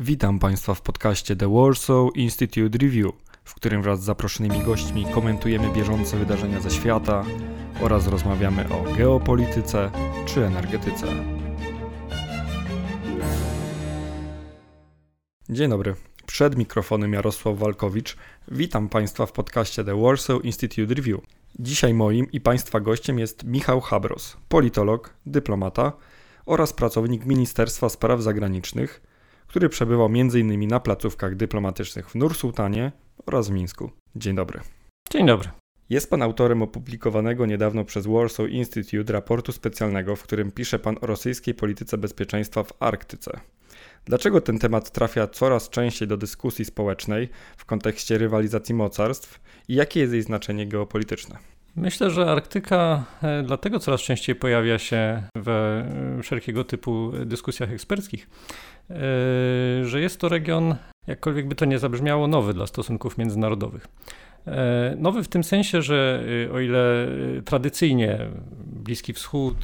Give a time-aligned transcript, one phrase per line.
[0.00, 3.12] Witam Państwa w podcaście The Warsaw Institute Review,
[3.44, 7.24] w którym wraz z zaproszonymi gośćmi komentujemy bieżące wydarzenia ze świata
[7.80, 9.90] oraz rozmawiamy o geopolityce
[10.26, 11.06] czy energetyce.
[15.48, 15.94] Dzień dobry.
[16.26, 18.16] Przed mikrofonem Jarosław Walkowicz.
[18.48, 21.20] Witam Państwa w podcaście The Warsaw Institute Review.
[21.58, 25.92] Dzisiaj moim i Państwa gościem jest Michał Habros, politolog, dyplomata
[26.46, 29.05] oraz pracownik Ministerstwa Spraw Zagranicznych,
[29.46, 30.68] który przebywał m.in.
[30.68, 32.92] na placówkach dyplomatycznych w Nur-Sultanie
[33.26, 33.90] oraz w Mińsku.
[34.16, 34.60] Dzień dobry.
[35.10, 35.50] Dzień dobry.
[35.90, 41.06] Jest pan autorem opublikowanego niedawno przez Warsaw Institute raportu specjalnego, w którym pisze pan o
[41.06, 43.40] rosyjskiej polityce bezpieczeństwa w Arktyce.
[44.04, 50.00] Dlaczego ten temat trafia coraz częściej do dyskusji społecznej w kontekście rywalizacji mocarstw i jakie
[50.00, 51.38] jest jej znaczenie geopolityczne?
[51.76, 55.86] Myślę, że Arktyka e, dlatego coraz częściej pojawia się we
[56.18, 58.28] e, wszelkiego typu dyskusjach eksperckich,
[58.90, 58.94] e,
[59.84, 60.74] że jest to region,
[61.06, 63.88] jakkolwiek by to nie zabrzmiało, nowy dla stosunków międzynarodowych.
[64.96, 67.08] Nowy w tym sensie, że o ile
[67.44, 68.18] tradycyjnie
[68.66, 69.56] Bliski Wschód,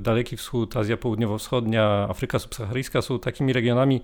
[0.00, 4.00] Daleki Wschód, Azja Południowo-Wschodnia, Afryka Subsaharyjska są takimi regionami,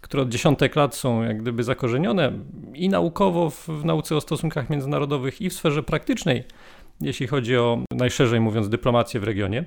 [0.00, 2.32] które od dziesiątek lat są jak gdyby zakorzenione
[2.74, 6.44] i naukowo w, w nauce o stosunkach międzynarodowych, i w sferze praktycznej,
[7.00, 9.64] jeśli chodzi o najszerzej mówiąc dyplomację w regionie.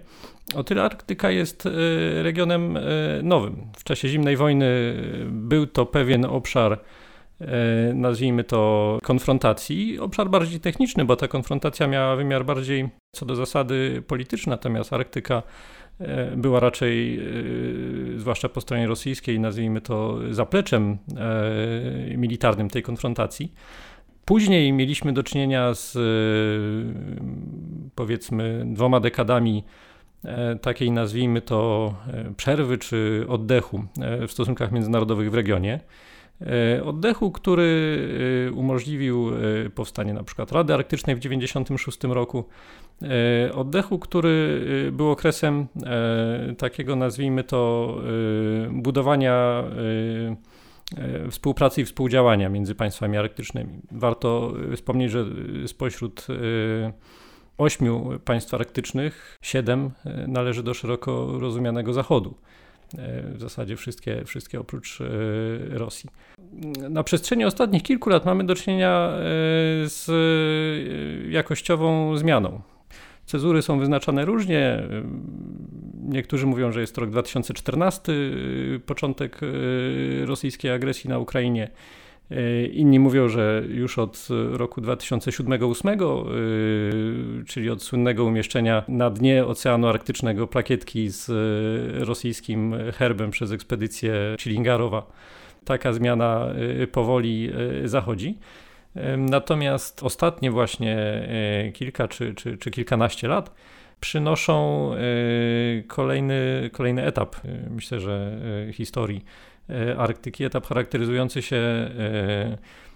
[0.55, 1.69] O tyle Arktyka jest e,
[2.23, 2.81] regionem e,
[3.23, 3.67] nowym.
[3.77, 6.79] W czasie zimnej wojny był to pewien obszar
[7.93, 14.03] nazwijmy to konfrontacji, obszar bardziej techniczny, bo ta konfrontacja miała wymiar bardziej co do zasady
[14.07, 15.43] polityczny, natomiast Arktyka
[16.35, 17.19] była raczej,
[18.17, 20.97] zwłaszcza po stronie rosyjskiej, nazwijmy to zapleczem
[22.17, 23.53] militarnym tej konfrontacji.
[24.29, 25.99] Później mieliśmy do czynienia z e,
[27.95, 29.63] powiedzmy dwoma dekadami
[30.23, 33.83] e, takiej nazwijmy to e, przerwy czy oddechu
[34.27, 35.79] w stosunkach międzynarodowych w regionie.
[36.85, 39.31] Oddechu, który umożliwił
[39.75, 42.43] powstanie na przykład Rady Arktycznej w 1996 roku.
[43.53, 44.61] Oddechu, który
[44.91, 45.67] był okresem
[46.57, 47.95] takiego nazwijmy to
[48.71, 49.63] budowania
[51.29, 53.79] współpracy i współdziałania między państwami arktycznymi.
[53.91, 55.25] Warto e, wspomnieć, że
[55.65, 56.93] spośród e,
[57.57, 59.91] ośmiu państw arktycznych siedem
[60.27, 62.35] należy do szeroko rozumianego Zachodu.
[63.33, 64.99] W zasadzie wszystkie, wszystkie oprócz
[65.69, 66.09] Rosji.
[66.89, 69.09] Na przestrzeni ostatnich kilku lat mamy do czynienia
[69.85, 70.07] z
[71.31, 72.61] jakościową zmianą
[73.29, 74.83] Cezury są wyznaczane różnie.
[76.09, 78.13] Niektórzy mówią, że jest rok 2014,
[78.85, 81.69] początek y, rosyjskiej agresji na Ukrainie.
[82.31, 89.45] Y, inni mówią, że już od roku 2007-2008, y, czyli od słynnego umieszczenia na dnie
[89.45, 91.29] Oceanu Arktycznego plakietki z
[92.07, 95.11] rosyjskim herbem przez ekspedycję Chilingarowa,
[95.65, 96.47] taka zmiana
[96.91, 97.51] powoli
[97.83, 98.37] zachodzi.
[99.17, 101.27] Natomiast ostatnie właśnie
[101.73, 103.55] kilka czy, czy, czy kilkanaście lat
[103.99, 104.99] przynoszą e,
[105.83, 108.41] kolejny, kolejny etap, e, myślę, że
[108.73, 109.25] historii
[109.97, 111.89] Arktyki, etap charakteryzujący się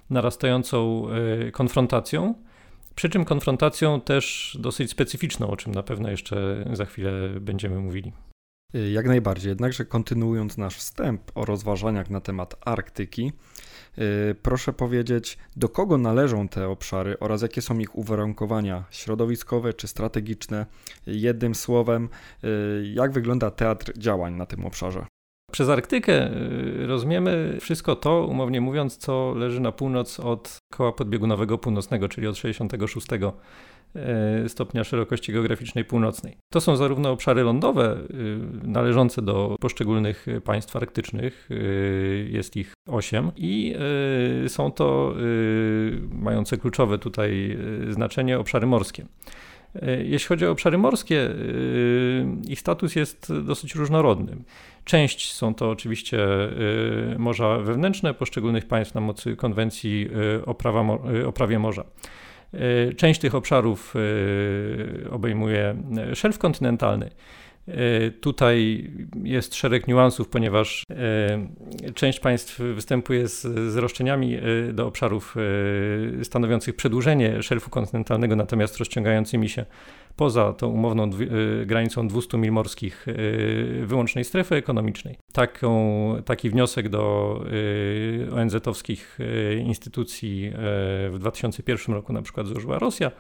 [0.10, 1.08] narastającą
[1.52, 2.36] konfrontacją,
[2.96, 8.12] przy czym konfrontacją też dosyć specyficzną, o czym na pewno jeszcze za chwilę będziemy mówili.
[8.92, 13.72] Jak najbardziej, jednakże kontynuując nasz wstęp o rozważaniach na temat Arktyki, Y,
[14.42, 20.66] proszę powiedzieć, do kogo należą te obszary oraz jakie są ich uwarunkowania środowiskowe czy strategiczne?
[21.08, 22.10] Jednym słowem,
[22.44, 22.48] y,
[22.94, 25.06] jak wygląda teatr działań na tym obszarze?
[25.52, 26.32] Przez Arktykę
[26.84, 32.28] y, rozumiemy wszystko to, umownie mówiąc, co leży na północ od koła podbiegunowego północnego, czyli
[32.28, 33.32] od 66 E,
[34.48, 36.38] stopnia szerokości geograficznej północnej.
[36.54, 37.98] To są zarówno obszary lądowe
[38.64, 43.76] y, należące do poszczególnych państw arktycznych, y, jest ich osiem, i
[44.46, 45.14] y, są to
[46.12, 47.58] mające kluczowe tutaj
[47.90, 49.06] znaczenie obszary morskie.
[50.04, 51.30] Jeśli chodzi o obszary morskie,
[52.48, 54.38] ich status jest dosyć różnorodny.
[54.84, 56.28] Część są to oczywiście
[57.18, 60.10] morza wewnętrzne poszczególnych państw na mocy konwencji
[60.46, 60.82] o, prawa,
[61.28, 61.84] o prawie morza.
[62.54, 63.94] E, część tych obszarów
[65.06, 65.76] e, obejmuje
[66.14, 67.10] szelf kontynentalny.
[67.68, 68.90] E, tutaj
[69.24, 70.84] jest szereg niuansów, ponieważ
[71.96, 73.42] część państw występuje z,
[73.72, 74.38] z roszczeniami
[74.74, 75.36] do obszarów
[76.24, 79.66] stanowiących przedłużenie szelfu kontynentalnego, natomiast rozciągającymi się
[80.16, 81.10] poza tą umowną
[81.62, 85.18] y, granicą 200 mil morskich y, wyłącznej strefy ekonomicznej.
[85.34, 89.18] Taką, taki wniosek do y, ONZ-owskich
[89.66, 90.52] instytucji
[91.10, 93.12] w 2001 roku na przykład złożyła Rosja,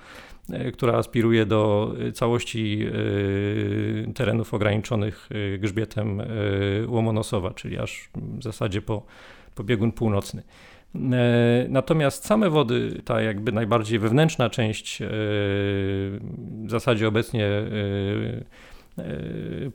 [0.74, 2.86] która aspiruje do całości
[4.16, 5.30] terenów ograniczonych
[5.60, 6.22] grzbietem
[6.88, 9.06] Łomonosowa, czyli aż w zasadzie po,
[9.56, 10.44] po biegun północny.
[10.96, 17.64] E, natomiast same wody, ta jakby najbardziej wewnętrzna część, e, w zasadzie obecnie e,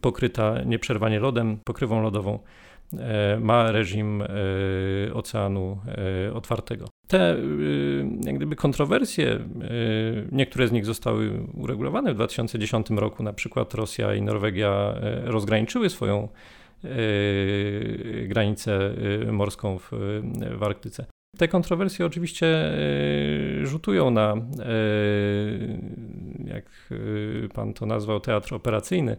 [0.00, 2.38] pokryta nieprzerwanie lodem, pokrywą lodową,
[3.40, 4.22] ma reżim
[5.14, 5.78] oceanu
[6.34, 6.88] otwartego.
[7.06, 7.36] Te
[8.24, 9.38] jak gdyby kontrowersje,
[10.32, 14.94] niektóre z nich zostały uregulowane w 2010 roku, na przykład Rosja i Norwegia
[15.24, 16.28] rozgraniczyły swoją
[18.26, 18.94] granicę
[19.32, 19.90] morską w,
[20.58, 21.06] w Arktyce.
[21.38, 22.46] Te kontrowersje oczywiście
[23.62, 24.34] rzutują na,
[26.44, 26.64] jak
[27.54, 29.16] pan to nazwał, teatr operacyjny.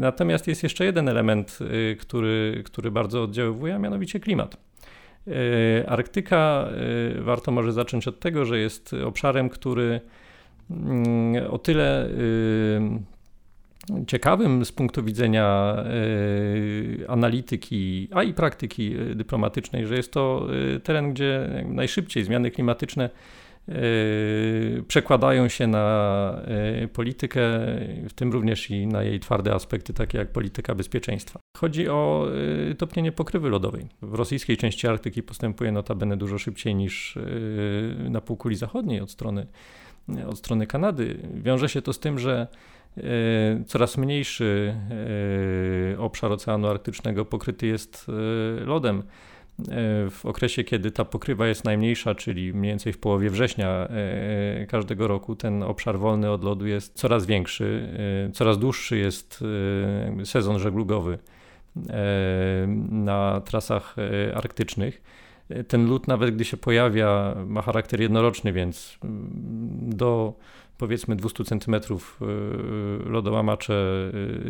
[0.00, 1.58] Natomiast jest jeszcze jeden element,
[1.98, 4.56] który, który bardzo oddziaływuje, a mianowicie klimat.
[5.86, 6.68] Arktyka,
[7.18, 10.00] warto może zacząć od tego, że jest obszarem, który
[11.50, 12.08] o tyle
[14.06, 20.46] ciekawym z punktu widzenia e, analityki, a i praktyki e, dyplomatycznej, że jest to
[20.76, 23.10] e, teren, gdzie najszybciej zmiany klimatyczne
[24.88, 26.36] przekładają się na
[26.92, 27.40] politykę,
[28.08, 31.40] w tym również i na jej twarde aspekty, takie jak polityka bezpieczeństwa.
[31.56, 32.28] Chodzi o
[32.78, 33.86] topnienie pokrywy lodowej.
[34.02, 37.18] W rosyjskiej części Arktyki postępuje notabene dużo szybciej niż
[38.10, 39.46] na półkuli zachodniej od strony,
[40.26, 41.18] od strony Kanady.
[41.34, 42.46] Wiąże się to z tym, że
[43.66, 44.74] coraz mniejszy
[45.94, 49.02] e, obszar Oceanu Arktycznego pokryty jest e, lodem.
[50.10, 53.88] W okresie, kiedy ta pokrywa jest najmniejsza, czyli mniej więcej w połowie września
[54.68, 57.88] każdego roku, ten obszar wolny od lodu jest coraz większy,
[58.32, 59.44] coraz dłuższy jest
[60.24, 61.18] sezon żeglugowy
[62.90, 63.96] na trasach
[64.34, 65.02] arktycznych.
[65.68, 68.98] Ten lód, nawet gdy się pojawia, ma charakter jednoroczny, więc
[69.82, 70.34] do
[70.80, 73.74] powiedzmy 200 cm y, lodołamacze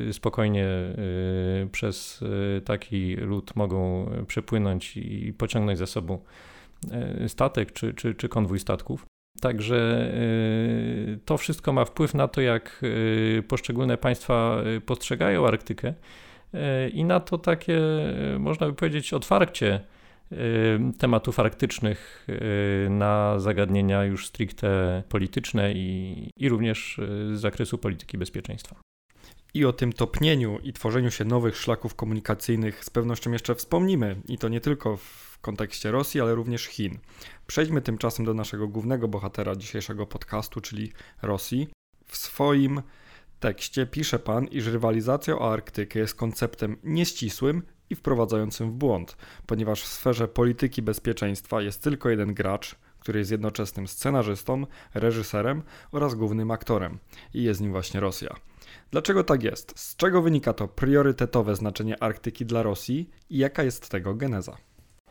[0.09, 2.25] y, spokojnie y, przez
[2.65, 6.19] taki lód mogą przepłynąć i pociągnąć za sobą
[7.27, 9.07] statek czy, czy, czy konwój statków.
[9.41, 10.11] Także
[11.25, 12.83] to wszystko ma wpływ na to, jak
[13.49, 15.95] poszczególne państwa postrzegają Arktykę
[16.93, 17.81] i na to takie,
[18.39, 19.81] można by powiedzieć, otwarcie
[20.99, 22.27] tematów arktycznych
[22.91, 27.01] na zagadnienia już stricte polityczne i, i również
[27.33, 28.77] z zakresu polityki bezpieczeństwa.
[29.55, 34.39] I o tym topnieniu i tworzeniu się nowych szlaków komunikacyjnych z pewnością jeszcze wspomnimy, i
[34.39, 36.99] to nie tylko w kontekście Rosji, ale również Chin.
[37.47, 40.93] Przejdźmy tymczasem do naszego głównego bohatera dzisiejszego podcastu, czyli
[41.23, 41.69] Rosji.
[42.07, 42.83] W swoim
[43.41, 49.17] tekście pisze pan, iż rywalizacja o Arktykę jest konceptem nieścisłym i wprowadzającym w błąd,
[49.47, 56.15] ponieważ w sferze polityki bezpieczeństwa jest tylko jeden gracz, który jest jednoczesnym scenarzystą, reżyserem oraz
[56.15, 56.99] głównym aktorem
[57.35, 58.37] i jest nim właśnie Rosja.
[58.91, 59.79] Dlaczego tak jest?
[59.79, 64.57] Z czego wynika to priorytetowe znaczenie Arktyki dla Rosji i jaka jest tego geneza?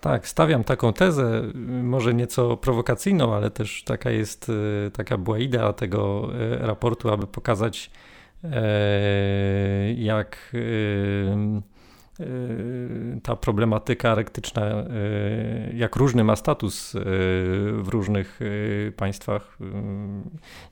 [0.01, 1.41] Tak, stawiam taką tezę,
[1.83, 4.51] może nieco prowokacyjną, ale też taka jest,
[4.87, 7.91] e, taka była idea tego e, raportu, aby pokazać,
[8.43, 10.55] e, jak
[13.23, 16.99] ta problematyka arktyczna, y, jak różny ma status y,
[17.73, 18.39] w różnych
[18.97, 19.57] państwach,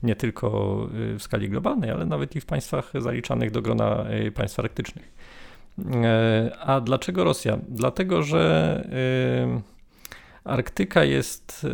[0.02, 5.14] nie tylko w skali globalnej, ale nawet i w państwach zaliczanych do grona państw arktycznych.
[6.60, 7.58] A dlaczego Rosja?
[7.68, 8.84] Dlatego, że
[10.44, 11.66] Arktyka jest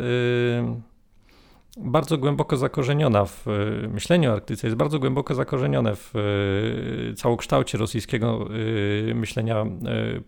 [1.77, 7.79] bardzo głęboko zakorzeniona w e, myśleniu o Arktyce, jest bardzo głęboko zakorzenione w e, całokształcie
[7.79, 8.49] rosyjskiego
[9.11, 9.67] e, myślenia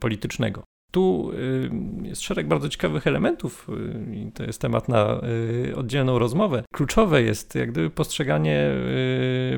[0.01, 0.63] politycznego.
[0.97, 5.21] Tu y, jest szereg bardzo ciekawych elementów y, i to jest temat na
[5.69, 6.65] y, oddzielną rozmowę.
[6.73, 8.71] Kluczowe jest jak gdyby postrzeganie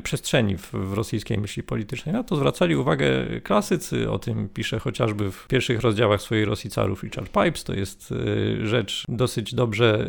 [0.02, 2.12] przestrzeni w, w rosyjskiej myśli politycznej.
[2.12, 3.07] Na to zwracali uwagę
[3.42, 7.64] klasycy, o tym pisze chociażby w pierwszych rozdziałach swojej Rosji carów Richard Pipes.
[7.64, 8.14] To jest
[8.62, 10.09] rzecz dosyć dobrze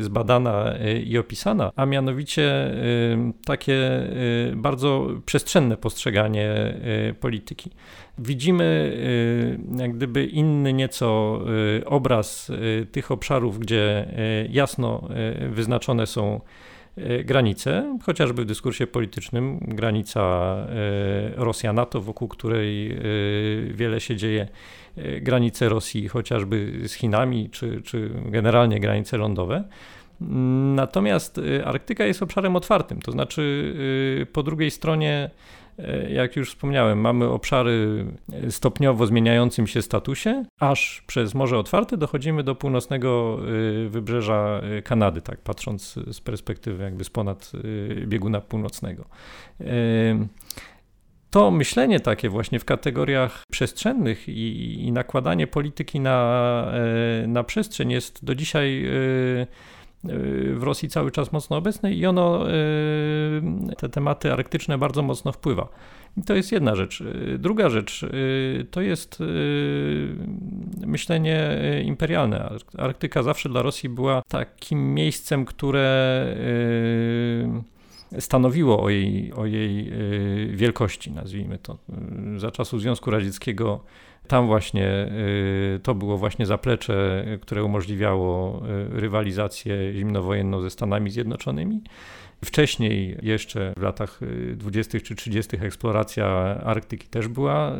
[0.00, 0.74] zbadana
[1.04, 2.74] i opisana, a mianowicie
[3.44, 4.08] takie
[4.56, 6.74] bardzo przestrzenne postrzeganie
[7.20, 7.70] polityki
[8.20, 8.96] widzimy
[9.78, 11.40] jak gdyby inny nieco
[11.78, 14.06] y, obraz y, tych obszarów, gdzie
[14.50, 15.08] jasno
[15.50, 16.40] wyznaczone są
[17.24, 20.56] granice, chociażby w dyskursie politycznym, granica
[21.36, 22.98] Rosja-NATO, wokół której
[23.70, 24.48] wiele się dzieje,
[25.20, 29.64] granice Rosji chociażby z Chinami, czy, czy generalnie granice lądowe.
[30.74, 33.74] Natomiast Arktyka jest obszarem otwartym, to znaczy
[34.32, 35.30] po drugiej stronie
[36.08, 38.04] jak już wspomniałem, mamy obszary
[38.50, 43.38] stopniowo zmieniającym się statusie, aż przez Morze Otwarte dochodzimy do północnego
[43.84, 47.52] e, wybrzeża e, Kanady, tak patrząc z perspektywy jakby z ponad
[48.06, 49.04] bieguna północnego.
[51.30, 56.72] To myślenie takie właśnie w kategoriach przestrzennych i, i nakładanie polityki na,
[57.26, 58.88] na przestrzeń jest do dzisiaj
[60.04, 65.68] w Rosji cały czas mocno obecne i ono, y, te tematy arktyczne bardzo mocno wpływa.
[66.16, 67.02] I to jest jedna rzecz.
[67.38, 70.16] Druga rzecz y, to jest y,
[70.86, 72.50] myślenie imperialne.
[72.78, 76.26] Arktyka zawsze dla Rosji była takim miejscem, które
[78.18, 79.92] stanowiło o jej, o jej
[80.56, 81.78] wielkości, nazwijmy to.
[82.36, 83.80] Za czasów Związku Radzieckiego
[84.30, 85.08] tam właśnie
[85.76, 88.62] y, to było właśnie zaplecze, które umożliwiało
[88.96, 91.82] y, rywalizację zimnowojenną ze Stanami Zjednoczonymi.
[92.44, 94.20] Wcześniej, jeszcze w latach
[94.56, 94.98] 20.
[94.98, 96.26] Y, czy 30., eksploracja
[96.64, 97.72] Arktyki też była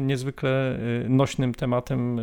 [0.00, 0.78] niezwykle
[1.08, 2.20] nośnym tematem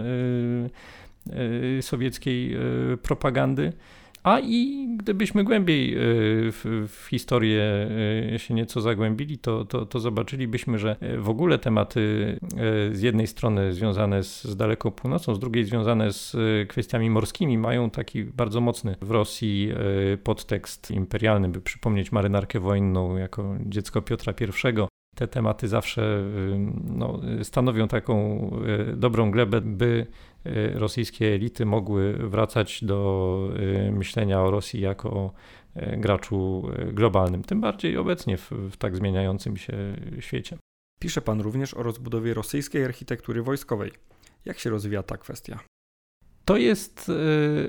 [1.82, 2.58] sowieckiej
[3.04, 3.74] propagandy.
[4.24, 5.98] A i gdybyśmy głębiej e,
[6.52, 7.90] w, w historię
[8.34, 12.00] e, się nieco zagłębili, to, to, to, zobaczylibyśmy, że e, w ogóle tematy
[12.92, 16.38] z jednej strony związane z, z daleką północą, z drugiej związane z
[16.70, 19.72] kwestiami morskimi mają taki bardzo mocny w Rosji
[20.24, 24.88] podtekst imperialny, by przypomnieć marynarkę wojenną jako dziecko Piotra I.
[25.16, 26.24] Te tematy zawsze
[26.84, 28.50] no, stanowią taką
[28.96, 30.29] dobrą glebę, by Y,
[30.74, 33.50] rosyjskie elity mogły wracać do
[33.88, 35.34] y, myślenia o Rosji jako o
[35.78, 39.74] y, graczu globalnym, tym bardziej obecnie w, w tak zmieniającym się
[40.20, 40.58] świecie.
[41.00, 43.92] Pisze pan również o rozbudowie rosyjskiej architektury wojskowej.
[44.46, 45.60] Jak się rozwija ta kwestia?
[46.46, 47.12] To jest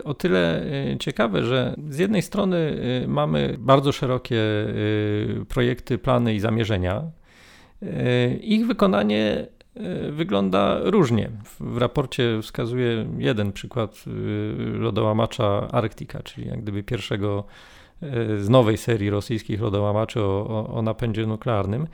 [0.04, 0.66] o tyle
[1.00, 4.42] ciekawe, że z jednej strony mamy bardzo szerokie
[5.48, 7.10] projekty, plany i zamierzenia.
[8.40, 9.46] Ich wykonanie
[10.10, 11.30] wygląda różnie.
[11.60, 14.10] W raporcie wskazuje jeden przykład e,
[14.78, 17.44] lodołamacza Arktika, czyli jak gdyby pierwszego
[18.02, 21.86] e, z nowej serii rosyjskich lodołamaczy o, o, o napędzie nuklearnym.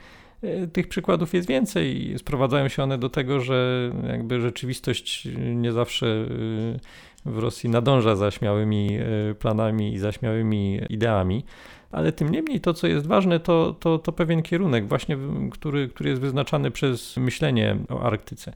[0.73, 6.25] Tych przykładów jest więcej i sprowadzają się one do tego, że jakby rzeczywistość nie zawsze
[7.25, 8.99] w Rosji nadąża za śmiałymi
[9.39, 11.43] planami i za śmiałymi ideami
[11.91, 15.17] ale tym niemniej to, co jest ważne, to, to, to pewien kierunek, właśnie,
[15.51, 18.53] który, który jest wyznaczany przez myślenie o Arktyce.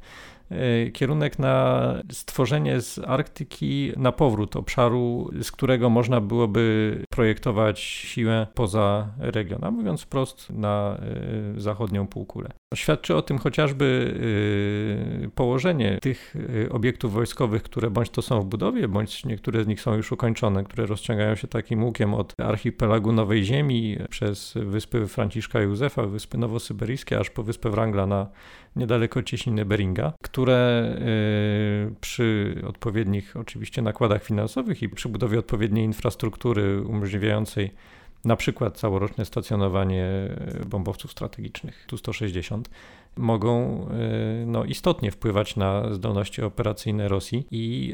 [0.51, 8.47] E, kierunek na stworzenie z Arktyki na powrót obszaru, z którego można byłoby projektować siłę
[8.53, 10.97] poza region, a mówiąc wprost na
[11.55, 12.49] e, zachodnią półkulę.
[12.75, 14.15] Świadczy o tym chociażby
[15.25, 16.35] e, położenie tych
[16.69, 20.63] obiektów wojskowych, które bądź to są w budowie, bądź niektóre z nich są już ukończone,
[20.63, 27.19] które rozciągają się takim łukiem od archipelagu Nowej Ziemi przez wyspy Franciszka Józefa, wyspy nowosyberyjskie,
[27.19, 28.27] aż po wyspę Wrangla na
[28.75, 30.91] niedaleko cieśniny Beringa, które
[31.91, 37.71] y, przy odpowiednich oczywiście nakładach finansowych i przy budowie odpowiedniej infrastruktury umożliwiającej
[38.25, 40.07] na przykład całoroczne stacjonowanie
[40.65, 42.61] bombowców strategicznych Tu-160
[43.17, 43.81] mogą
[44.41, 47.87] y, no, istotnie wpływać na zdolności operacyjne Rosji i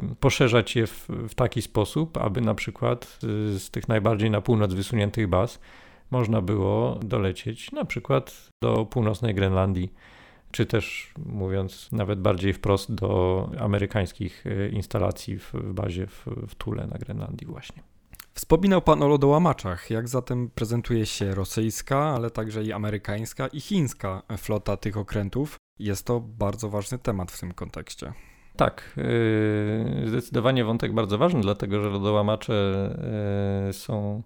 [0.00, 3.18] yy, poszerzać je w, w, taki sposób, aby na przykład
[3.56, 5.60] z tych najbardziej na północ wysuniętych baz
[6.10, 9.92] można było dolecieć na przykład do północnej Grenlandii,
[10.50, 16.86] czy też mówiąc nawet bardziej wprost do amerykańskich e, instalacji w bazie w, w Tule
[16.86, 17.82] na Grenlandii właśnie.
[18.34, 19.90] Wspominał Pan o lodołamaczach.
[19.90, 25.56] Jak zatem prezentuje się rosyjska, ale także i amerykańska i chińska flota tych okrętów?
[25.78, 28.12] Jest to bardzo ważny temat w tym kontekście.
[28.56, 28.98] Tak,
[30.04, 32.54] e, zdecydowanie wątek bardzo ważny, dlatego że lodołamacze
[33.68, 34.22] e, są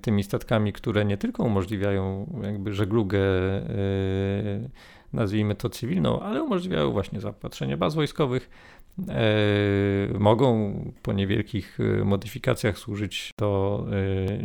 [0.00, 4.70] tymi statkami, które nie tylko umożliwiają jakby żeglugę, y,
[5.12, 8.50] nazwijmy to cywilną, ale umożliwiają właśnie zaopatrzenie baz wojskowych.
[8.98, 13.84] Y, mogą po niewielkich modyfikacjach służyć do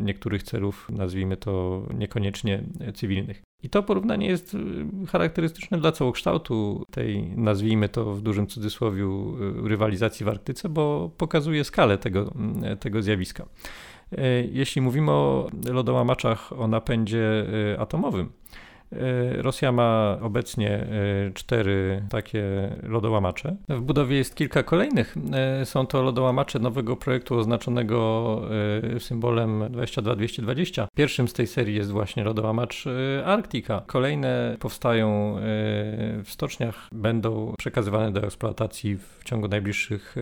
[0.01, 3.43] niektórych celów, nazwijmy to niekoniecznie cywilnych.
[3.63, 4.57] I to porównanie jest
[5.09, 9.03] charakterystyczne dla całokształtu tej, nazwijmy to w dużym cudzysłowie,
[9.63, 12.33] rywalizacji w Arktyce, bo pokazuje skalę tego,
[12.79, 13.45] tego zjawiska.
[14.11, 18.29] E, jeśli mówimy o lodołamaczach o napędzie e, atomowym,
[18.93, 20.87] E, Rosja ma obecnie
[21.33, 22.43] cztery takie
[22.83, 23.55] lodołamacze.
[23.69, 25.15] W budowie jest kilka kolejnych.
[25.63, 28.41] Są to lodołamacze nowego projektu oznaczonego
[28.99, 30.87] symbolem 22220.
[30.95, 32.85] Pierwszym z tej serii jest właśnie lodołamacz
[33.25, 33.83] Arktika.
[33.87, 35.35] Kolejne powstają
[36.23, 40.15] w stoczniach, będą przekazywane do eksploatacji w ciągu najbliższych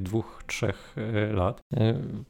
[0.00, 0.96] dwóch, trzech
[1.32, 1.60] lat.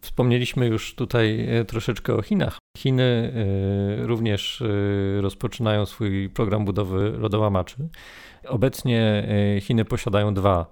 [0.00, 2.58] Wspomnieliśmy już tutaj troszeczkę o Chinach.
[2.78, 3.32] Chiny
[4.02, 4.62] również
[5.20, 7.88] rozpoczynają swój program budowy lodołamaczy.
[8.49, 10.66] Obecnie e, Chiny posiadają dwa.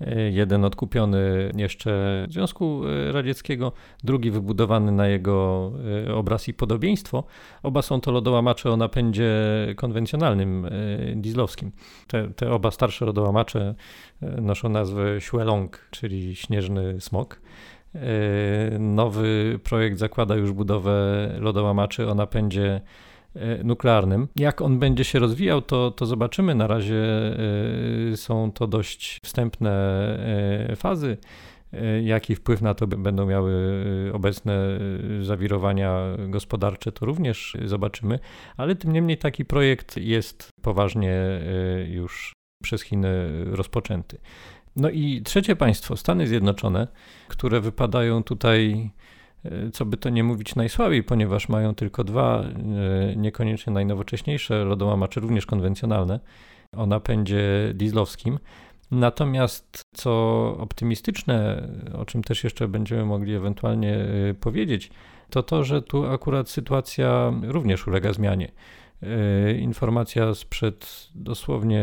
[0.00, 3.72] E, jeden odkupiony jeszcze Związku e, Radzieckiego,
[4.04, 5.72] drugi wybudowany na jego
[6.14, 7.24] obraz i podobieństwo.
[7.62, 9.30] Oba są to lodołamacze o napędzie
[9.76, 10.68] konwencjonalnym,
[11.16, 11.72] dieslowskim.
[12.06, 13.74] Te, te oba starsze lodołamacze
[14.20, 17.40] noszą nazwę Xuelong, czyli śnieżny smok.
[18.78, 23.15] Nowy projekt zakłada już budowę lodołamaczy o napędzie E,
[23.64, 24.28] nuklearnym.
[24.36, 26.54] Jak on będzie się rozwijał, to, to zobaczymy.
[26.54, 27.04] Na razie
[28.12, 29.72] e, są to dość wstępne
[30.70, 31.16] e, fazy.
[32.02, 33.52] Jaki wpływ na to będą miały
[34.12, 34.78] obecne
[35.20, 38.18] zawirowania gospodarcze, to również zobaczymy,
[38.56, 41.14] ale tym niemniej taki projekt jest poważnie
[41.88, 44.18] już przez Chiny rozpoczęty.
[44.76, 46.88] No i trzecie państwo, Stany Zjednoczone,
[47.28, 49.05] które wypadają tutaj E,
[49.72, 55.46] co by to nie mówić najsłabiej, ponieważ mają tylko dwa e, niekoniecznie najnowocześniejsze lodołamacze, również
[55.46, 56.20] konwencjonalne,
[56.76, 57.42] o napędzie
[57.74, 58.38] dieslowskim.
[58.90, 60.10] Natomiast co
[60.58, 64.90] optymistyczne, o czym też jeszcze będziemy mogli ewentualnie e, powiedzieć,
[65.30, 68.52] to to, że tu akurat sytuacja również ulega zmianie.
[69.58, 71.82] Informacja sprzed dosłownie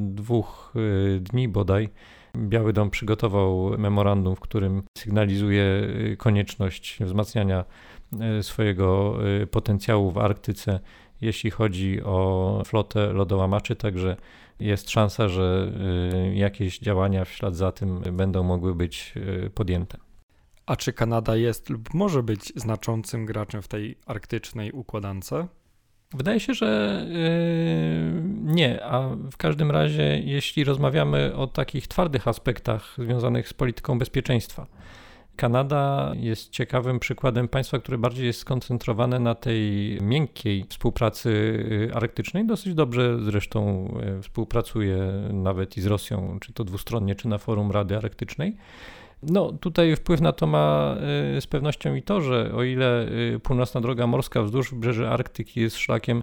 [0.00, 0.74] dwóch
[1.20, 1.88] dni bodaj
[2.36, 7.64] Biały Dom przygotował memorandum, w którym sygnalizuje y, konieczność wzmacniania
[8.38, 10.80] y, swojego y, potencjału w Arktyce,
[11.20, 14.16] jeśli chodzi o flotę lodołamaczy, także
[14.60, 15.72] jest szansa, że
[16.34, 19.14] jakieś działania w ślad za tym będą mogły być
[19.54, 19.98] podjęte.
[20.66, 25.32] A czy Kanada jest lub może być znaczącym graczem w tej arktycznej układance?
[26.14, 32.94] Wydaje się, że yy, nie, a w każdym razie, jeśli rozmawiamy o takich twardych aspektach
[32.98, 34.66] związanych z polityką bezpieczeństwa,
[35.36, 41.30] Kanada jest ciekawym przykładem państwa, które bardziej jest skoncentrowane na tej miękkiej współpracy
[41.70, 42.46] yy, arktycznej.
[42.46, 44.98] Dosyć dobrze zresztą yy, współpracuje
[45.32, 48.56] nawet i z Rosją, czy to dwustronnie, czy na forum Rady Arktycznej.
[49.22, 50.96] No, tutaj wpływ na to ma
[51.36, 55.60] y, z pewnością i to, że o ile y, północna droga morska wzdłuż wybrzeży Arktyki
[55.60, 56.22] jest szlakiem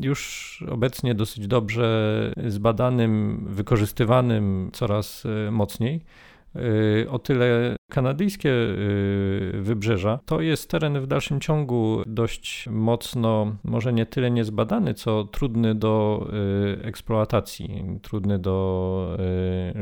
[0.00, 6.04] już obecnie dosyć dobrze zbadanym, wykorzystywanym coraz y, mocniej,
[7.10, 8.52] o tyle kanadyjskie
[9.52, 15.74] wybrzeża to jest teren w dalszym ciągu dość mocno, może nie tyle niezbadany, co trudny
[15.74, 16.26] do
[16.82, 19.16] eksploatacji, trudny do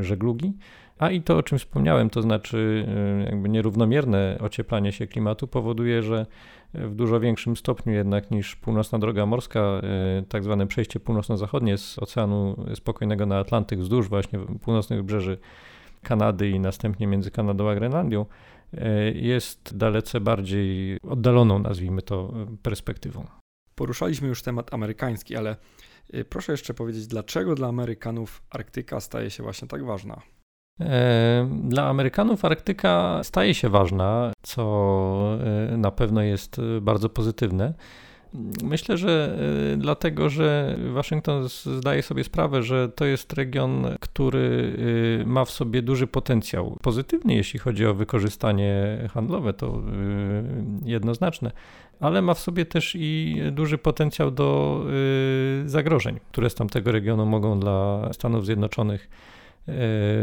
[0.00, 0.52] żeglugi.
[0.98, 6.02] A i to, o czym wspomniałem, to znaczy e, jakby nierównomierne ocieplanie się klimatu powoduje,
[6.02, 6.26] że
[6.74, 9.82] w dużo większym stopniu jednak niż północna droga morska, e,
[10.28, 15.38] tak zwane przejście północno-zachodnie z Oceanu Spokojnego na Atlantyk wzdłuż właśnie północnych brzeży
[16.02, 18.26] Kanady i następnie między Kanadą a Grenlandią,
[18.74, 22.32] e, jest dalece bardziej oddaloną, nazwijmy to,
[22.62, 23.26] perspektywą.
[23.74, 25.56] Poruszaliśmy już temat amerykański, ale
[26.28, 30.22] proszę jeszcze powiedzieć, dlaczego dla Amerykanów Arktyka staje się właśnie tak ważna?
[30.80, 35.38] E, dla Amerykanów Arktyka staje się ważna, co
[35.72, 37.74] e, na pewno jest e, bardzo pozytywne.
[38.62, 39.38] Myślę, że
[39.76, 44.76] dlatego, że Waszyngton zdaje sobie sprawę, że to jest region, który
[45.26, 49.82] ma w sobie duży potencjał pozytywny, jeśli chodzi o wykorzystanie handlowe, to
[50.84, 51.50] jednoznaczne,
[52.00, 54.80] ale ma w sobie też i duży potencjał do
[55.66, 59.08] zagrożeń, które z tamtego regionu mogą dla Stanów Zjednoczonych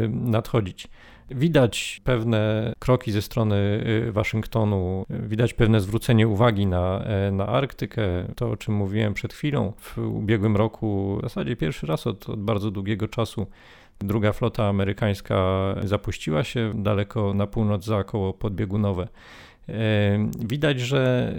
[0.10, 0.88] nadchodzić.
[1.29, 8.01] Widać pewne kroki ze strony e, Waszyngtonu, widać pewne zwrócenie uwagi na, e, na Arktykę.
[8.36, 12.39] To, o czym mówiłem przed chwilą, w ubiegłym roku, w zasadzie pierwszy raz od, od
[12.39, 13.47] bardzo długiego czasu,
[13.99, 15.36] druga flota amerykańska
[15.84, 19.08] zapuściła się daleko na północ za koło podbiegunowe.
[20.39, 21.34] Widać, że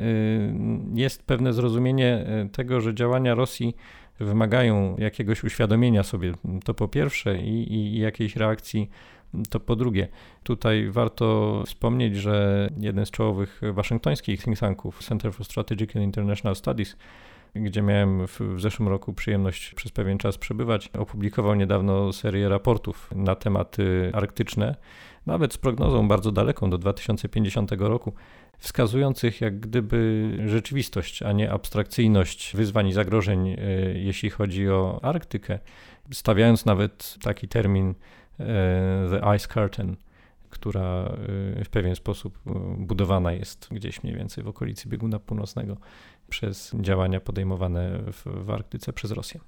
[0.94, 3.76] jest pewne zrozumienie tego, że działania Rosji
[4.20, 6.32] wymagają jakiegoś uświadomienia sobie,
[6.64, 8.90] to po pierwsze, i, i jakiejś reakcji
[9.50, 10.08] to po drugie,
[10.42, 16.56] tutaj warto wspomnieć, że jeden z czołowych waszyngtońskich think tanków, Center for Strategic and International
[16.56, 16.96] Studies,
[17.54, 23.10] gdzie miałem w, w, zeszłym roku przyjemność przez pewien czas przebywać, opublikował niedawno serię raportów
[23.16, 24.76] na tematy arktyczne.
[25.26, 28.12] Nawet z prognozą bardzo daleką do 2050 roku,
[28.58, 33.56] wskazujących jak gdyby rzeczywistość, a nie abstrakcyjność wyzwań i zagrożeń, e,
[33.94, 35.58] jeśli chodzi o Arktykę,
[36.12, 37.94] stawiając nawet taki termin
[38.40, 38.44] e,
[39.10, 39.96] The Ice Curtain,
[40.50, 40.82] która
[41.60, 42.38] e, w pewien sposób
[42.78, 45.76] budowana jest gdzieś mniej więcej w okolicy bieguna północnego
[46.28, 49.40] przez działania podejmowane w, w Arktyce przez Rosję.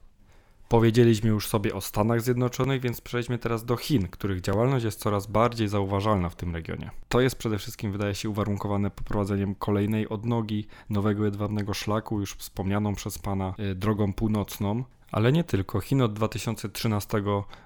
[0.69, 5.27] Powiedzieliśmy już sobie o Stanach Zjednoczonych, więc przejdźmy teraz do Chin, których działalność jest coraz
[5.27, 6.91] bardziej zauważalna w tym regionie.
[7.09, 12.95] To jest przede wszystkim, wydaje się, uwarunkowane poprowadzeniem kolejnej odnogi nowego jedwabnego szlaku, już wspomnianą
[12.95, 14.85] przez Pana y, drogą północną.
[15.13, 15.81] Ale nie tylko.
[15.81, 17.23] Chiny od 2013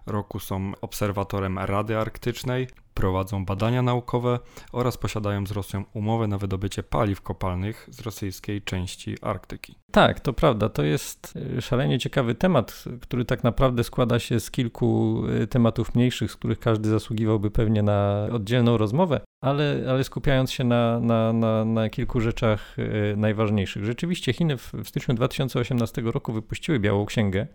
[0.07, 4.39] roku są obserwatorem Rady Arktycznej, prowadzą badania naukowe
[4.73, 9.75] oraz posiadają z Rosją umowę na wydobycie paliw kopalnych z rosyjskiej części Arktyki.
[9.91, 10.69] Tak, to prawda.
[10.69, 15.95] To jest y, szalenie ciekawy temat, który tak naprawdę składa się z kilku y, tematów
[15.95, 21.33] mniejszych, z których każdy zasługiwałby pewnie na oddzielną rozmowę, ale, ale skupiając się na, na,
[21.33, 23.85] na, na kilku rzeczach y, najważniejszych.
[23.85, 27.47] Rzeczywiście Chiny w, w styczniu 2018 roku wypuściły Białą Księgę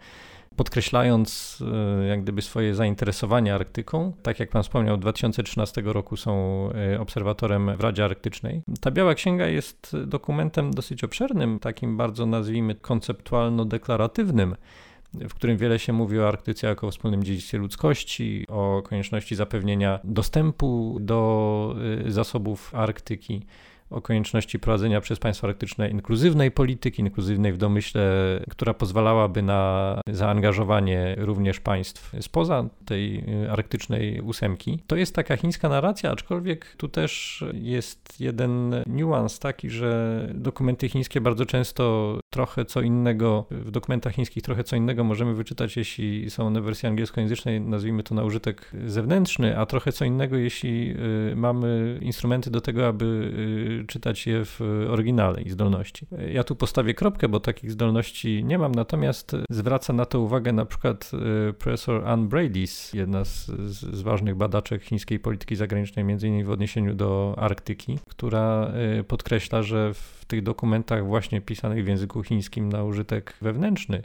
[0.56, 1.60] podkreślając
[2.02, 4.14] e, jak gdyby swoje zainteresowanie Arktyką.
[4.24, 6.34] Tak jak pan wspomniał, od 2013 roku są
[6.94, 8.62] e, obserwatorem w Radzie Arktycznej.
[8.82, 14.56] Ta Biała Księga jest dokumentem dosyć obszernym, takim bardzo nazwijmy konceptualno-deklaratywnym
[15.30, 20.00] w którym wiele się mówi o Arktyce jako o wspólnym dziedzictwie ludzkości, o konieczności zapewnienia
[20.04, 21.76] dostępu do
[22.08, 23.46] e, zasobów Arktyki
[23.96, 28.12] o konieczności prowadzenia przez państwa arktyczne inkluzywnej polityki, inkluzywnej w domyśle,
[28.50, 34.80] która pozwalałaby na zaangażowanie również państw spoza tej y, arktycznej ósemki.
[34.88, 41.22] To jest taka chińska narracja, aczkolwiek tu też jest jeden niuans taki, że dokumenty chińskie
[41.22, 46.48] bardzo często trochę co innego, w dokumentach chińskich trochę co innego możemy wyczytać, jeśli są
[46.48, 50.96] one w wersji angielskojęzycznej, nazwijmy to na użytek zewnętrzny, a trochę co innego, jeśli
[51.32, 53.06] y, mamy instrumenty do tego, aby
[53.82, 56.08] y, czytać je w oryginale i zdolności.
[56.34, 60.66] Ja tu postawię kropkę, bo takich zdolności nie mam, natomiast zwraca na to uwagę na
[60.66, 61.12] przykład
[61.50, 66.52] e, profesor Ann Brady's, jedna z, z ważnych badaczek chińskiej polityki zagranicznej, między innymi w
[66.52, 72.70] odniesieniu do Arktyki, która e, podkreśla, że w tych dokumentach właśnie pisanych w języku chińskim
[72.70, 74.02] na użytek wewnętrzny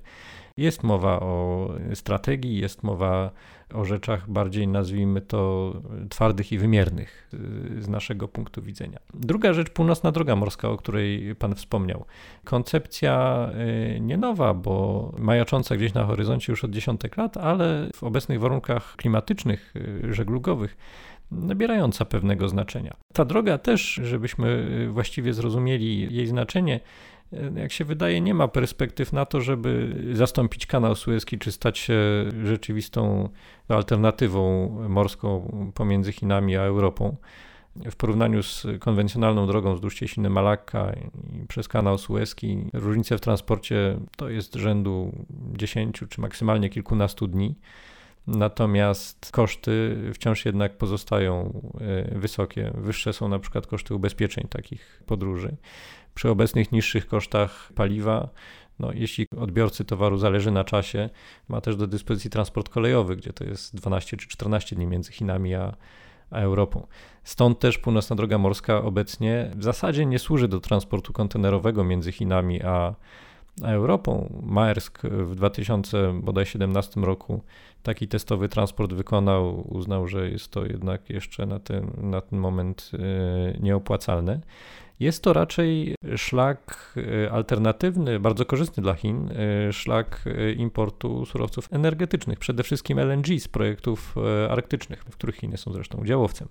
[0.56, 3.30] jest mowa o strategii, jest mowa
[3.74, 5.72] o rzeczach bardziej, nazwijmy to,
[6.08, 7.28] twardych i wymiernych
[7.78, 8.98] y, z naszego punktu widzenia.
[9.14, 12.04] Druga rzecz, północna droga morska, o której Pan wspomniał.
[12.44, 13.48] Koncepcja
[13.96, 18.40] y, nie nowa, bo majacząca gdzieś na horyzoncie już od dziesiątek lat, ale w obecnych
[18.40, 20.76] warunkach klimatycznych, y, żeglugowych,
[21.30, 22.96] nabierająca pewnego znaczenia.
[23.12, 26.80] Ta droga też, żebyśmy właściwie zrozumieli jej znaczenie,
[27.56, 31.94] jak się wydaje, nie ma perspektyw na to, żeby zastąpić kanał Suezki, czy stać się
[32.44, 33.28] rzeczywistą
[33.68, 37.16] alternatywą morską pomiędzy Chinami a Europą.
[37.76, 43.98] W porównaniu z konwencjonalną drogą wzdłuż Cieśniny Malakka i przez kanał Suezki, różnice w transporcie
[44.16, 45.12] to jest rzędu
[45.56, 47.54] 10 czy maksymalnie kilkunastu dni.
[48.26, 52.70] Natomiast koszty wciąż jednak pozostają e, wysokie.
[52.74, 55.56] Wyższe są na przykład koszty ubezpieczeń takich podróży
[56.20, 58.28] przy obecnych niższych kosztach paliwa,
[58.78, 61.10] no, jeśli odbiorcy towaru zależy na czasie,
[61.48, 65.54] ma też do dyspozycji transport kolejowy, gdzie to jest 12 czy 14 dni między Chinami
[65.54, 65.76] a,
[66.30, 66.86] a Europą.
[67.24, 72.62] Stąd też północna droga morska obecnie w zasadzie nie służy do transportu kontenerowego między Chinami
[72.62, 72.94] a,
[73.62, 74.40] a Europą.
[74.42, 77.42] Maersk w 2017 roku
[77.82, 82.90] taki testowy transport wykonał, uznał, że jest to jednak jeszcze na ten, na ten moment
[82.94, 84.40] e, nieopłacalne.
[85.00, 91.68] Jest to raczej szlak e, alternatywny, bardzo korzystny dla Chin, e, szlak e, importu surowców
[91.72, 94.14] energetycznych, przede wszystkim LNG z projektów
[94.50, 96.48] arktycznych, w których Chiny są zresztą udziałowcem.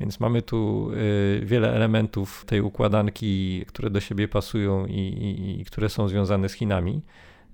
[0.00, 0.90] Więc mamy tu
[1.42, 6.52] wiele elementów tej układanki, które do siebie pasują i, i, i które są związane z
[6.52, 7.02] Chinami.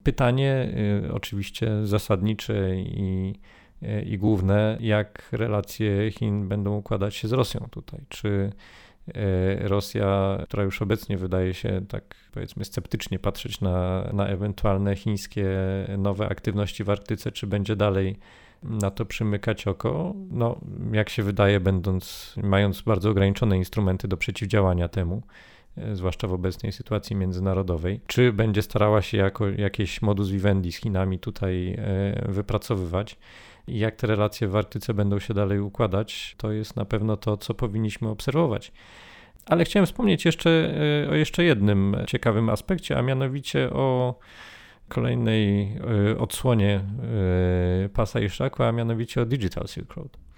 [0.02, 0.74] Pytanie
[1.12, 3.34] oczywiście zasadnicze i,
[4.06, 8.00] i główne, jak relacje Chin będą układać się z Rosją tutaj.
[8.08, 8.52] Czy
[9.60, 15.46] Rosja, która już obecnie wydaje się tak powiedzmy sceptycznie patrzeć na, na ewentualne chińskie
[15.98, 18.16] nowe aktywności w Arktyce, czy będzie dalej
[18.62, 20.14] na to przymykać oko.
[20.30, 20.60] No,
[20.92, 25.22] jak się wydaje, będąc, mając bardzo ograniczone instrumenty do przeciwdziałania temu,
[25.76, 30.76] e, zwłaszcza w obecnej sytuacji międzynarodowej, czy będzie starała się jako jakieś modus vivendi z
[30.76, 33.16] Chinami tutaj e, wypracowywać
[33.68, 37.54] jak te relacje w Arktyce będą się dalej układać, to jest na pewno to, co
[37.54, 38.72] powinniśmy obserwować.
[39.46, 40.74] Ale chciałem wspomnieć jeszcze
[41.06, 44.18] e, o jeszcze jednym ciekawym aspekcie, a mianowicie o
[44.88, 45.76] kolejnej
[46.12, 46.80] e, odsłonie
[47.84, 50.29] e, pasa i szlaku, a mianowicie o Digital Silk Road.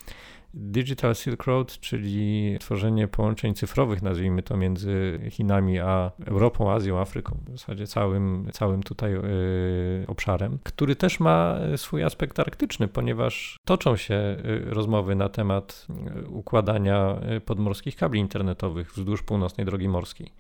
[0.55, 7.39] Digital Silk Road, czyli tworzenie połączeń cyfrowych, nazwijmy to, między Chinami a Europą, Azją, Afryką,
[7.47, 9.21] w zasadzie całym, całym tutaj yy,
[10.07, 15.87] obszarem, który też ma swój aspekt arktyczny, ponieważ toczą się rozmowy na temat
[16.29, 20.33] układania podmorskich kabli internetowych wzdłuż północnej drogi morskiej.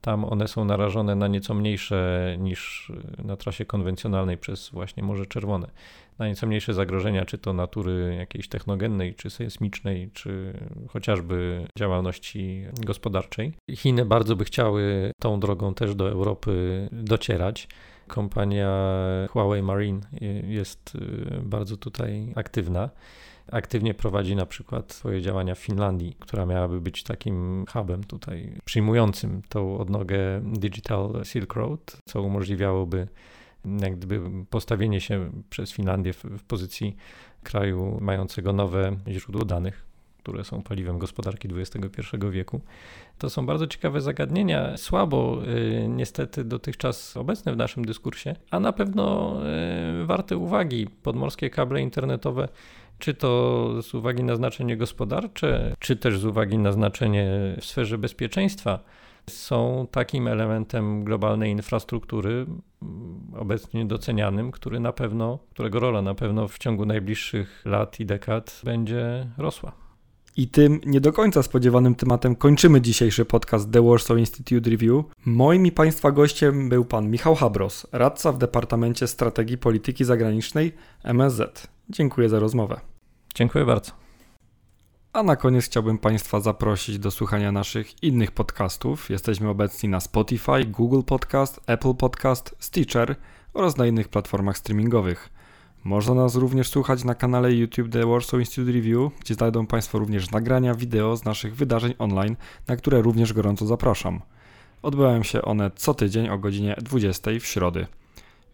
[0.00, 2.92] Tam one są narażone na nieco mniejsze niż
[3.24, 5.70] na trasie konwencjonalnej przez właśnie Morze Czerwone.
[6.18, 10.52] Na nieco mniejsze zagrożenia, czy to natury jakiejś technogennej, czy sejsmicznej, czy
[10.88, 13.52] chociażby działalności gospodarczej.
[13.70, 17.68] Chiny bardzo by chciały tą drogą też do Europy docierać.
[18.06, 18.70] Kompania
[19.30, 20.00] Huawei Marine
[20.46, 22.90] jest y, bardzo tutaj aktywna
[23.52, 29.42] aktywnie prowadzi na przykład swoje działania w Finlandii, która miałaby być takim hubem tutaj przyjmującym
[29.48, 33.08] tą odnogę Digital Silk Road, co umożliwiałoby
[33.80, 36.96] jak gdyby postawienie się przez Finlandię w, w pozycji
[37.42, 39.86] kraju mającego nowe źródło danych,
[40.18, 42.60] które są paliwem gospodarki XXI wieku.
[43.18, 48.72] To są bardzo ciekawe zagadnienia, słabo y, niestety dotychczas obecne w naszym dyskursie, a na
[48.72, 49.36] pewno
[50.02, 50.86] y, warte uwagi.
[51.02, 52.48] Podmorskie kable internetowe
[52.98, 57.26] czy to z uwagi na znaczenie gospodarcze, czy też z uwagi na znaczenie
[57.60, 58.80] w sferze bezpieczeństwa,
[59.30, 62.46] są takim elementem globalnej infrastruktury
[63.36, 68.60] obecnie docenianym, który na pewno, którego rola na pewno w ciągu najbliższych lat i dekad
[68.64, 69.72] będzie rosła.
[70.36, 75.04] I tym nie do końca spodziewanym tematem kończymy dzisiejszy podcast The Warsaw Institute Review.
[75.24, 80.72] Moim i Państwa gościem był pan Michał Habros, radca w Departamencie Strategii Polityki Zagranicznej
[81.04, 81.68] MSZ.
[81.90, 82.80] Dziękuję za rozmowę.
[83.34, 84.05] Dziękuję bardzo.
[85.16, 89.10] A na koniec chciałbym Państwa zaprosić do słuchania naszych innych podcastów.
[89.10, 93.16] Jesteśmy obecni na Spotify, Google Podcast, Apple Podcast, Stitcher
[93.54, 95.30] oraz na innych platformach streamingowych.
[95.84, 100.30] Można nas również słuchać na kanale YouTube The Warsaw Institute Review, gdzie znajdą Państwo również
[100.30, 102.36] nagrania wideo z naszych wydarzeń online,
[102.68, 104.20] na które również gorąco zapraszam.
[104.82, 107.86] Odbywają się one co tydzień o godzinie 20 w środy.